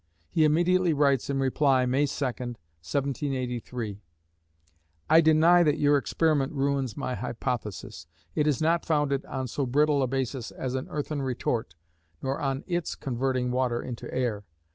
He 0.31 0.45
immediately 0.45 0.93
writes 0.93 1.29
in 1.29 1.37
reply 1.39 1.85
May 1.85 2.07
2, 2.07 2.25
1783: 2.25 4.01
I 5.11 5.21
deny 5.21 5.61
that 5.61 5.77
your 5.77 5.95
experiment 5.95 6.53
ruins 6.53 6.97
my 6.97 7.13
hypothesis. 7.13 8.07
It 8.33 8.47
is 8.47 8.59
not 8.59 8.83
founded 8.83 9.23
on 9.27 9.47
so 9.47 9.67
brittle 9.67 10.01
a 10.01 10.07
basis 10.07 10.49
as 10.49 10.73
an 10.73 10.87
earthen 10.89 11.21
retort, 11.21 11.75
nor 12.19 12.41
on 12.41 12.63
its 12.65 12.95
converting 12.95 13.51
water 13.51 13.79
into 13.79 14.11
air. 14.11 14.43